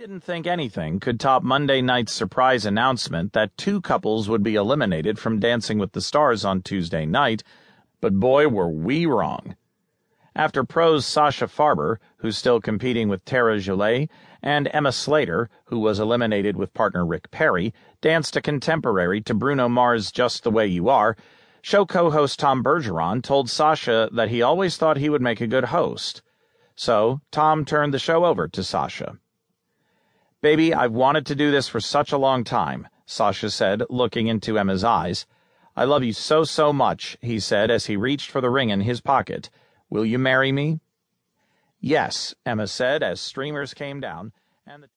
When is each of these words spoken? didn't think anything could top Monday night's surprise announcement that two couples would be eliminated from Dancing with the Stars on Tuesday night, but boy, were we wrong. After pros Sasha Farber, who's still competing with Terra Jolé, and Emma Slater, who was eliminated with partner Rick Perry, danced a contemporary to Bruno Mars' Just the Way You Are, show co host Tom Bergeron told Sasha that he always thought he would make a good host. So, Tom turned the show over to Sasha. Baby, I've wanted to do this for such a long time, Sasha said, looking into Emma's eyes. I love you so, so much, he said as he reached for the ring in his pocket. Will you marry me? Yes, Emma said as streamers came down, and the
didn't 0.00 0.22
think 0.22 0.46
anything 0.46 0.98
could 0.98 1.20
top 1.20 1.42
Monday 1.42 1.82
night's 1.82 2.10
surprise 2.10 2.64
announcement 2.64 3.34
that 3.34 3.54
two 3.58 3.82
couples 3.82 4.30
would 4.30 4.42
be 4.42 4.54
eliminated 4.54 5.18
from 5.18 5.38
Dancing 5.38 5.78
with 5.78 5.92
the 5.92 6.00
Stars 6.00 6.42
on 6.42 6.62
Tuesday 6.62 7.04
night, 7.04 7.42
but 8.00 8.14
boy, 8.14 8.48
were 8.48 8.70
we 8.70 9.04
wrong. 9.04 9.56
After 10.34 10.64
pros 10.64 11.04
Sasha 11.04 11.44
Farber, 11.44 11.98
who's 12.16 12.38
still 12.38 12.62
competing 12.62 13.10
with 13.10 13.26
Terra 13.26 13.58
Jolé, 13.58 14.08
and 14.42 14.70
Emma 14.72 14.90
Slater, 14.90 15.50
who 15.66 15.78
was 15.78 16.00
eliminated 16.00 16.56
with 16.56 16.72
partner 16.72 17.04
Rick 17.04 17.30
Perry, 17.30 17.74
danced 18.00 18.36
a 18.36 18.40
contemporary 18.40 19.20
to 19.20 19.34
Bruno 19.34 19.68
Mars' 19.68 20.10
Just 20.10 20.44
the 20.44 20.50
Way 20.50 20.66
You 20.66 20.88
Are, 20.88 21.14
show 21.60 21.84
co 21.84 22.10
host 22.10 22.38
Tom 22.38 22.64
Bergeron 22.64 23.22
told 23.22 23.50
Sasha 23.50 24.08
that 24.14 24.30
he 24.30 24.40
always 24.40 24.78
thought 24.78 24.96
he 24.96 25.10
would 25.10 25.20
make 25.20 25.42
a 25.42 25.46
good 25.46 25.64
host. 25.64 26.22
So, 26.74 27.20
Tom 27.30 27.66
turned 27.66 27.92
the 27.92 27.98
show 27.98 28.24
over 28.24 28.48
to 28.48 28.64
Sasha. 28.64 29.18
Baby, 30.42 30.72
I've 30.72 30.92
wanted 30.92 31.26
to 31.26 31.34
do 31.34 31.50
this 31.50 31.68
for 31.68 31.80
such 31.80 32.12
a 32.12 32.18
long 32.18 32.44
time, 32.44 32.88
Sasha 33.04 33.50
said, 33.50 33.82
looking 33.90 34.26
into 34.26 34.58
Emma's 34.58 34.82
eyes. 34.82 35.26
I 35.76 35.84
love 35.84 36.02
you 36.02 36.14
so, 36.14 36.44
so 36.44 36.72
much, 36.72 37.18
he 37.20 37.38
said 37.38 37.70
as 37.70 37.86
he 37.86 37.96
reached 37.96 38.30
for 38.30 38.40
the 38.40 38.48
ring 38.48 38.70
in 38.70 38.80
his 38.80 39.02
pocket. 39.02 39.50
Will 39.90 40.06
you 40.06 40.18
marry 40.18 40.50
me? 40.50 40.80
Yes, 41.78 42.34
Emma 42.46 42.68
said 42.68 43.02
as 43.02 43.20
streamers 43.20 43.74
came 43.74 44.00
down, 44.00 44.32
and 44.66 44.82
the 44.82 44.88